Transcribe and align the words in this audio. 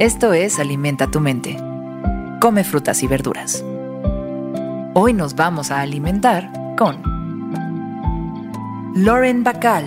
Esto 0.00 0.32
es 0.32 0.58
Alimenta 0.58 1.06
tu 1.06 1.20
mente. 1.20 1.56
Come 2.40 2.64
frutas 2.64 3.04
y 3.04 3.06
verduras. 3.06 3.64
Hoy 4.92 5.12
nos 5.12 5.36
vamos 5.36 5.70
a 5.70 5.82
alimentar 5.82 6.50
con 6.76 7.00
Lauren 8.96 9.44
Bacall. 9.44 9.84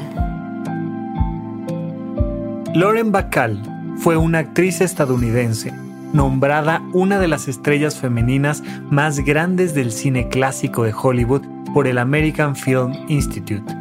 Lauren 2.73 3.12
Bacall 3.12 3.62
fue 3.98 4.16
una 4.16 4.39
actriz 4.39 4.80
estadounidense, 4.80 5.73
nombrada 6.13 6.81
una 6.94 7.20
de 7.20 7.27
las 7.27 7.49
estrellas 7.49 7.99
femeninas 7.99 8.63
más 8.89 9.20
grandes 9.20 9.73
del 9.73 9.91
cine 9.91 10.30
clásico 10.30 10.85
de 10.85 10.94
Hollywood 10.94 11.41
por 11.73 11.85
el 11.85 11.98
American 11.98 12.55
Film 12.55 12.94
Institute. 13.09 13.76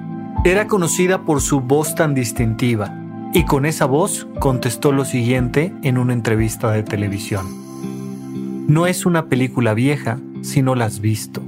Era 0.45 0.67
conocida 0.67 1.23
por 1.23 1.41
su 1.41 1.61
voz 1.61 1.95
tan 1.95 2.15
distintiva, 2.15 3.06
y 3.33 3.45
con 3.45 3.67
esa 3.67 3.87
voz 3.87 4.27
contestó 4.39 4.93
lo 4.93 5.05
siguiente 5.05 5.73
en 5.83 5.99
una 5.99 6.13
entrevista 6.13 6.73
de 6.73 6.83
televisión. 6.83 7.47
No 8.69 8.87
es 8.87 9.07
una 9.07 9.27
película 9.27 9.75
vieja 9.75 10.19
si 10.43 10.63
no 10.63 10.75
la 10.75 10.87
has 10.87 11.01
visto. 11.01 11.43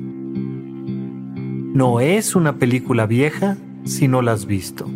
No 1.78 2.00
es 2.00 2.36
una 2.36 2.56
película 2.56 3.06
vieja 3.06 3.56
si 3.84 4.09
no 4.09 4.22
la 4.22 4.33
has 4.33 4.46
visto. 4.46 4.86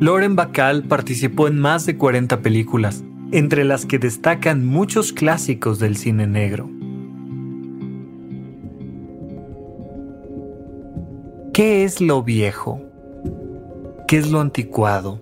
Lauren 0.00 0.36
Bacall 0.36 0.84
participó 0.84 1.48
en 1.48 1.58
más 1.58 1.84
de 1.84 1.96
40 1.96 2.40
películas, 2.40 3.02
entre 3.32 3.64
las 3.64 3.84
que 3.84 3.98
destacan 3.98 4.64
muchos 4.64 5.12
clásicos 5.12 5.78
del 5.80 5.96
cine 5.96 6.26
negro. 6.26 6.70
¿Qué 11.52 11.82
es 11.82 12.00
lo 12.00 12.22
viejo? 12.22 12.87
Qué 14.08 14.16
es 14.16 14.30
lo 14.30 14.40
anticuado 14.40 15.20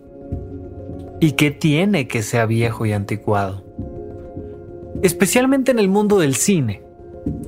y 1.21 1.33
qué 1.33 1.51
tiene 1.51 2.07
que 2.07 2.23
sea 2.23 2.47
viejo 2.47 2.87
y 2.87 2.93
anticuado. 2.93 3.65
Especialmente 5.03 5.73
en 5.73 5.81
el 5.81 5.89
mundo 5.89 6.19
del 6.21 6.37
cine, 6.37 6.83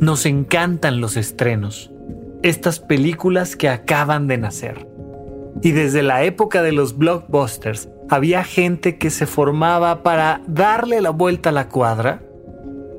nos 0.00 0.26
encantan 0.26 1.00
los 1.00 1.16
estrenos, 1.16 1.92
estas 2.42 2.80
películas 2.80 3.54
que 3.54 3.68
acaban 3.68 4.26
de 4.26 4.38
nacer. 4.38 4.88
Y 5.62 5.70
desde 5.70 6.02
la 6.02 6.24
época 6.24 6.60
de 6.62 6.72
los 6.72 6.98
blockbusters, 6.98 7.88
había 8.10 8.42
gente 8.42 8.98
que 8.98 9.10
se 9.10 9.26
formaba 9.26 10.02
para 10.02 10.42
darle 10.48 11.00
la 11.00 11.10
vuelta 11.10 11.50
a 11.50 11.52
la 11.52 11.68
cuadra 11.68 12.20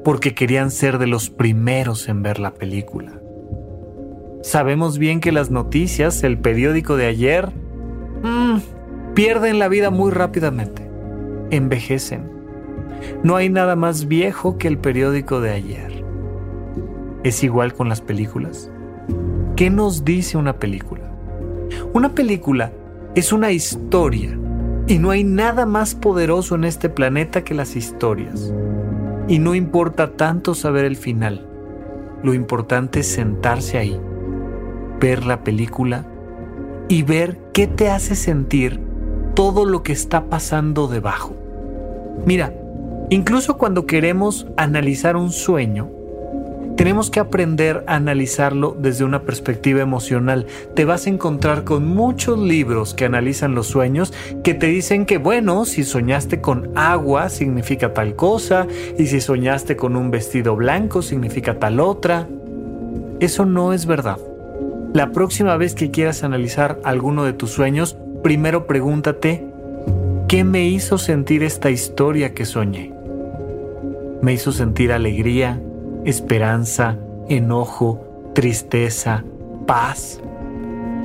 porque 0.05 0.33
querían 0.33 0.71
ser 0.71 0.97
de 0.97 1.07
los 1.07 1.29
primeros 1.29 2.07
en 2.07 2.23
ver 2.23 2.39
la 2.39 2.53
película. 2.53 3.19
Sabemos 4.43 4.97
bien 4.97 5.19
que 5.19 5.33
las 5.33 5.51
noticias, 5.51 6.23
el 6.23 6.37
periódico 6.37 6.95
de 6.95 7.07
ayer, 7.07 7.51
Mm, 8.23 8.59
pierden 9.13 9.59
la 9.59 9.67
vida 9.67 9.89
muy 9.89 10.11
rápidamente. 10.11 10.89
Envejecen. 11.51 12.29
No 13.23 13.35
hay 13.35 13.49
nada 13.49 13.75
más 13.75 14.07
viejo 14.07 14.57
que 14.57 14.67
el 14.67 14.77
periódico 14.77 15.41
de 15.41 15.51
ayer. 15.51 16.03
Es 17.23 17.43
igual 17.43 17.73
con 17.73 17.89
las 17.89 18.01
películas. 18.01 18.71
¿Qué 19.55 19.69
nos 19.69 20.05
dice 20.05 20.37
una 20.37 20.57
película? 20.57 21.11
Una 21.93 22.13
película 22.15 22.71
es 23.15 23.33
una 23.33 23.51
historia 23.51 24.37
y 24.87 24.97
no 24.99 25.11
hay 25.11 25.23
nada 25.23 25.65
más 25.65 25.95
poderoso 25.95 26.55
en 26.55 26.63
este 26.63 26.89
planeta 26.89 27.43
que 27.43 27.53
las 27.53 27.75
historias. 27.75 28.53
Y 29.27 29.39
no 29.39 29.53
importa 29.53 30.13
tanto 30.13 30.55
saber 30.55 30.85
el 30.85 30.95
final. 30.95 31.45
Lo 32.23 32.33
importante 32.33 33.01
es 33.01 33.07
sentarse 33.07 33.77
ahí, 33.77 33.99
ver 34.99 35.25
la 35.25 35.43
película 35.43 36.05
y 36.87 37.03
ver 37.03 37.37
qué 37.59 37.67
te 37.67 37.89
hace 37.89 38.15
sentir 38.15 38.79
todo 39.35 39.65
lo 39.65 39.83
que 39.83 39.91
está 39.91 40.29
pasando 40.29 40.87
debajo. 40.87 41.35
Mira, 42.25 42.53
incluso 43.09 43.57
cuando 43.57 43.85
queremos 43.85 44.47
analizar 44.55 45.17
un 45.17 45.33
sueño, 45.33 45.89
tenemos 46.77 47.11
que 47.11 47.19
aprender 47.19 47.83
a 47.85 47.95
analizarlo 47.95 48.77
desde 48.79 49.03
una 49.03 49.23
perspectiva 49.23 49.81
emocional. 49.81 50.45
Te 50.73 50.85
vas 50.85 51.05
a 51.05 51.09
encontrar 51.09 51.65
con 51.65 51.85
muchos 51.85 52.39
libros 52.39 52.93
que 52.93 53.03
analizan 53.03 53.55
los 53.55 53.67
sueños 53.67 54.13
que 54.41 54.53
te 54.53 54.67
dicen 54.67 55.05
que, 55.05 55.17
bueno, 55.17 55.65
si 55.65 55.83
soñaste 55.83 56.39
con 56.39 56.71
agua 56.77 57.27
significa 57.27 57.93
tal 57.93 58.15
cosa 58.15 58.67
y 58.97 59.07
si 59.07 59.19
soñaste 59.19 59.75
con 59.75 59.97
un 59.97 60.11
vestido 60.11 60.55
blanco 60.55 61.01
significa 61.01 61.59
tal 61.59 61.81
otra. 61.81 62.25
Eso 63.19 63.43
no 63.43 63.73
es 63.73 63.85
verdad. 63.85 64.28
La 64.91 65.11
próxima 65.11 65.55
vez 65.55 65.75
que 65.75 65.91
quieras 65.91 66.23
analizar 66.23 66.79
alguno 66.83 67.23
de 67.23 67.33
tus 67.33 67.51
sueños, 67.51 67.95
primero 68.23 68.65
pregúntate, 68.65 69.45
¿qué 70.27 70.43
me 70.43 70.67
hizo 70.67 70.97
sentir 70.97 71.43
esta 71.43 71.69
historia 71.69 72.33
que 72.33 72.43
soñé? 72.43 72.91
¿Me 74.23 74.33
hizo 74.33 74.51
sentir 74.51 74.91
alegría, 74.91 75.61
esperanza, 76.05 76.97
enojo, 77.29 78.31
tristeza, 78.33 79.23
paz? 79.67 80.21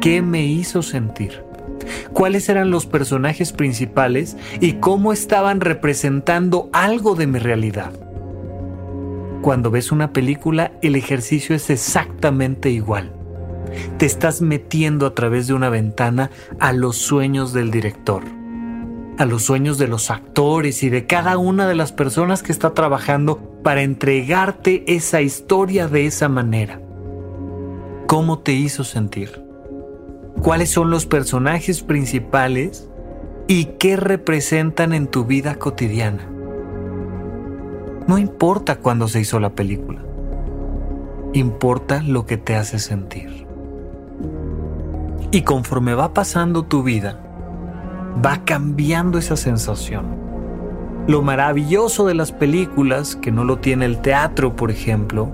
¿Qué 0.00 0.22
me 0.22 0.46
hizo 0.46 0.80
sentir? 0.80 1.44
¿Cuáles 2.14 2.48
eran 2.48 2.70
los 2.70 2.86
personajes 2.86 3.52
principales 3.52 4.38
y 4.60 4.74
cómo 4.74 5.12
estaban 5.12 5.60
representando 5.60 6.70
algo 6.72 7.16
de 7.16 7.26
mi 7.26 7.38
realidad? 7.38 7.92
Cuando 9.42 9.70
ves 9.70 9.92
una 9.92 10.14
película, 10.14 10.72
el 10.80 10.96
ejercicio 10.96 11.54
es 11.54 11.68
exactamente 11.68 12.70
igual 12.70 13.12
te 13.98 14.06
estás 14.06 14.40
metiendo 14.40 15.06
a 15.06 15.14
través 15.14 15.46
de 15.46 15.54
una 15.54 15.68
ventana 15.68 16.30
a 16.58 16.72
los 16.72 16.96
sueños 16.96 17.52
del 17.52 17.70
director, 17.70 18.22
a 19.18 19.24
los 19.24 19.44
sueños 19.44 19.78
de 19.78 19.88
los 19.88 20.10
actores 20.10 20.82
y 20.82 20.90
de 20.90 21.06
cada 21.06 21.38
una 21.38 21.68
de 21.68 21.74
las 21.74 21.92
personas 21.92 22.42
que 22.42 22.52
está 22.52 22.74
trabajando 22.74 23.60
para 23.62 23.82
entregarte 23.82 24.84
esa 24.86 25.22
historia 25.22 25.88
de 25.88 26.06
esa 26.06 26.28
manera. 26.28 26.80
¿Cómo 28.06 28.40
te 28.40 28.52
hizo 28.52 28.84
sentir? 28.84 29.42
¿Cuáles 30.42 30.70
son 30.70 30.90
los 30.90 31.06
personajes 31.06 31.82
principales 31.82 32.88
y 33.48 33.66
qué 33.78 33.96
representan 33.96 34.92
en 34.92 35.06
tu 35.06 35.24
vida 35.24 35.56
cotidiana? 35.56 36.28
No 38.06 38.18
importa 38.18 38.76
cuándo 38.76 39.08
se 39.08 39.20
hizo 39.20 39.40
la 39.40 39.54
película, 39.54 40.02
importa 41.32 42.02
lo 42.02 42.26
que 42.26 42.36
te 42.36 42.54
hace 42.54 42.78
sentir. 42.78 43.43
Y 45.34 45.42
conforme 45.42 45.94
va 45.94 46.14
pasando 46.14 46.62
tu 46.62 46.84
vida, 46.84 47.18
va 48.24 48.44
cambiando 48.44 49.18
esa 49.18 49.36
sensación. 49.36 50.06
Lo 51.08 51.22
maravilloso 51.22 52.06
de 52.06 52.14
las 52.14 52.30
películas, 52.30 53.16
que 53.16 53.32
no 53.32 53.42
lo 53.42 53.58
tiene 53.58 53.84
el 53.84 54.00
teatro, 54.00 54.54
por 54.54 54.70
ejemplo, 54.70 55.32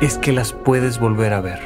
es 0.00 0.16
que 0.16 0.30
las 0.30 0.52
puedes 0.52 1.00
volver 1.00 1.32
a 1.32 1.40
ver. 1.40 1.58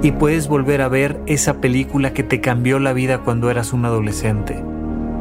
Y 0.00 0.12
puedes 0.12 0.48
volver 0.48 0.80
a 0.80 0.88
ver 0.88 1.20
esa 1.26 1.60
película 1.60 2.14
que 2.14 2.22
te 2.22 2.40
cambió 2.40 2.78
la 2.78 2.94
vida 2.94 3.18
cuando 3.18 3.50
eras 3.50 3.74
un 3.74 3.84
adolescente 3.84 4.64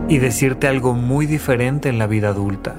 y 0.07 0.19
decirte 0.19 0.69
algo 0.69 0.93
muy 0.93 1.25
diferente 1.25 1.89
en 1.89 1.99
la 1.99 2.07
vida 2.07 2.29
adulta. 2.29 2.75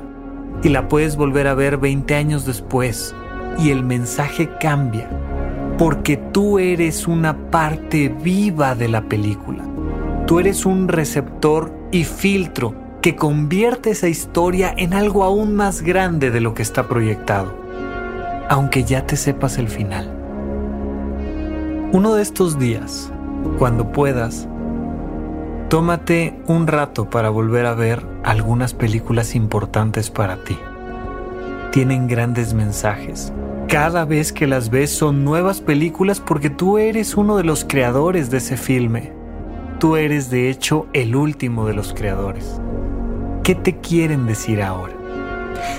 Y 0.62 0.70
la 0.70 0.88
puedes 0.88 1.16
volver 1.16 1.46
a 1.46 1.52
ver 1.52 1.76
20 1.76 2.14
años 2.14 2.46
después 2.46 3.14
y 3.58 3.68
el 3.68 3.84
mensaje 3.84 4.48
cambia 4.58 5.10
porque 5.82 6.16
tú 6.16 6.60
eres 6.60 7.08
una 7.08 7.50
parte 7.50 8.08
viva 8.08 8.76
de 8.76 8.86
la 8.86 9.08
película. 9.08 9.64
Tú 10.28 10.38
eres 10.38 10.64
un 10.64 10.86
receptor 10.86 11.74
y 11.90 12.04
filtro 12.04 12.72
que 13.00 13.16
convierte 13.16 13.90
esa 13.90 14.06
historia 14.06 14.72
en 14.76 14.94
algo 14.94 15.24
aún 15.24 15.56
más 15.56 15.82
grande 15.82 16.30
de 16.30 16.40
lo 16.40 16.54
que 16.54 16.62
está 16.62 16.86
proyectado, 16.86 17.52
aunque 18.48 18.84
ya 18.84 19.06
te 19.06 19.16
sepas 19.16 19.58
el 19.58 19.66
final. 19.66 20.08
Uno 21.90 22.14
de 22.14 22.22
estos 22.22 22.60
días, 22.60 23.12
cuando 23.58 23.90
puedas, 23.90 24.46
tómate 25.68 26.40
un 26.46 26.68
rato 26.68 27.10
para 27.10 27.28
volver 27.28 27.66
a 27.66 27.74
ver 27.74 28.06
algunas 28.22 28.72
películas 28.72 29.34
importantes 29.34 30.10
para 30.10 30.44
ti. 30.44 30.56
Tienen 31.72 32.06
grandes 32.06 32.54
mensajes 32.54 33.32
cada 33.72 34.04
vez 34.04 34.34
que 34.34 34.46
las 34.46 34.68
ves 34.68 34.90
son 34.90 35.24
nuevas 35.24 35.62
películas 35.62 36.20
porque 36.20 36.50
tú 36.50 36.76
eres 36.76 37.16
uno 37.16 37.38
de 37.38 37.44
los 37.44 37.64
creadores 37.64 38.30
de 38.30 38.36
ese 38.36 38.58
filme. 38.58 39.14
Tú 39.78 39.96
eres 39.96 40.28
de 40.28 40.50
hecho 40.50 40.88
el 40.92 41.16
último 41.16 41.66
de 41.66 41.72
los 41.72 41.94
creadores. 41.94 42.60
¿Qué 43.42 43.54
te 43.54 43.78
quieren 43.78 44.26
decir 44.26 44.62
ahora? 44.62 44.92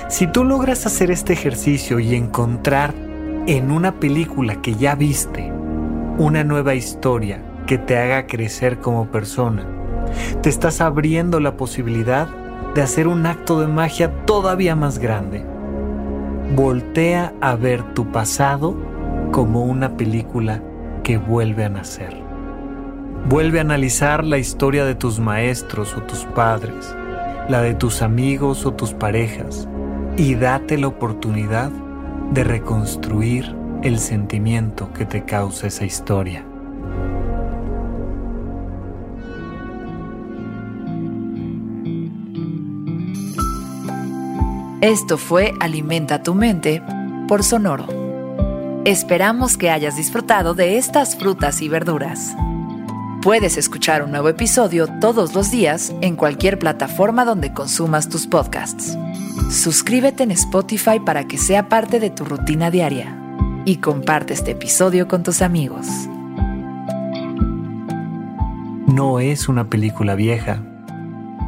Si 0.08 0.26
tú 0.26 0.42
logras 0.42 0.86
hacer 0.86 1.12
este 1.12 1.34
ejercicio 1.34 2.00
y 2.00 2.16
encontrar 2.16 2.92
en 3.46 3.70
una 3.70 4.00
película 4.00 4.60
que 4.60 4.74
ya 4.74 4.96
viste 4.96 5.52
una 6.18 6.42
nueva 6.42 6.74
historia 6.74 7.40
que 7.68 7.78
te 7.78 7.96
haga 7.96 8.26
crecer 8.26 8.80
como 8.80 9.06
persona, 9.06 9.64
te 10.42 10.48
estás 10.48 10.80
abriendo 10.80 11.38
la 11.38 11.56
posibilidad 11.56 12.26
de 12.74 12.82
hacer 12.82 13.06
un 13.06 13.24
acto 13.24 13.60
de 13.60 13.68
magia 13.68 14.10
todavía 14.26 14.74
más 14.74 14.98
grande 14.98 15.53
voltea 16.54 17.32
a 17.40 17.56
ver 17.56 17.82
tu 17.94 18.10
pasado 18.12 18.76
como 19.32 19.64
una 19.64 19.96
película 19.96 20.62
que 21.02 21.18
vuelve 21.18 21.64
a 21.64 21.68
nacer. 21.68 22.16
Vuelve 23.28 23.58
a 23.58 23.62
analizar 23.62 24.24
la 24.24 24.38
historia 24.38 24.84
de 24.84 24.94
tus 24.94 25.18
maestros 25.18 25.96
o 25.96 26.02
tus 26.02 26.24
padres. 26.26 26.94
la 27.48 27.60
de 27.60 27.74
tus 27.74 28.00
amigos 28.00 28.64
o 28.64 28.72
tus 28.72 28.94
parejas 28.94 29.68
y 30.16 30.34
date 30.34 30.78
la 30.78 30.86
oportunidad 30.86 31.70
de 32.32 32.42
reconstruir 32.42 33.54
el 33.82 33.98
sentimiento 33.98 34.90
que 34.94 35.04
te 35.04 35.24
causa 35.24 35.66
esa 35.66 35.84
historia. 35.84 36.46
Esto 44.84 45.16
fue 45.16 45.54
Alimenta 45.60 46.22
tu 46.22 46.34
mente 46.34 46.82
por 47.26 47.42
Sonoro. 47.42 47.86
Esperamos 48.84 49.56
que 49.56 49.70
hayas 49.70 49.96
disfrutado 49.96 50.52
de 50.52 50.76
estas 50.76 51.16
frutas 51.16 51.62
y 51.62 51.70
verduras. 51.70 52.36
Puedes 53.22 53.56
escuchar 53.56 54.02
un 54.02 54.10
nuevo 54.10 54.28
episodio 54.28 54.86
todos 55.00 55.34
los 55.34 55.50
días 55.50 55.94
en 56.02 56.16
cualquier 56.16 56.58
plataforma 56.58 57.24
donde 57.24 57.54
consumas 57.54 58.10
tus 58.10 58.26
podcasts. 58.26 58.94
Suscríbete 59.50 60.24
en 60.24 60.32
Spotify 60.32 61.00
para 61.00 61.26
que 61.26 61.38
sea 61.38 61.70
parte 61.70 61.98
de 61.98 62.10
tu 62.10 62.26
rutina 62.26 62.70
diaria 62.70 63.18
y 63.64 63.76
comparte 63.76 64.34
este 64.34 64.50
episodio 64.50 65.08
con 65.08 65.22
tus 65.22 65.40
amigos. 65.40 65.86
No 68.86 69.18
es 69.18 69.48
una 69.48 69.70
película 69.70 70.14
vieja 70.14 70.60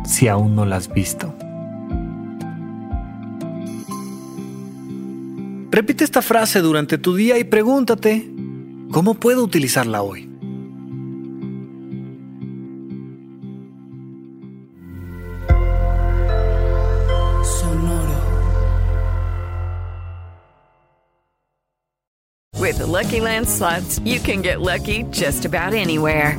si 0.06 0.26
aún 0.26 0.54
no 0.54 0.64
la 0.64 0.76
has 0.76 0.90
visto. 0.90 1.34
Repite 5.76 6.04
esta 6.04 6.22
frase 6.22 6.62
durante 6.62 6.96
tu 6.96 7.14
día 7.14 7.38
y 7.38 7.44
pregúntate, 7.44 8.26
¿cómo 8.90 9.12
puedo 9.12 9.44
utilizarla 9.44 10.00
hoy? 10.00 10.22
Sonoro. 17.44 18.16
With 22.58 22.78
the 22.78 22.86
Lucky 22.86 23.20
Land 23.20 23.46
slots, 23.46 24.00
you 24.02 24.18
can 24.18 24.40
get 24.40 24.62
lucky 24.62 25.04
just 25.10 25.44
about 25.44 25.74
anywhere. 25.74 26.38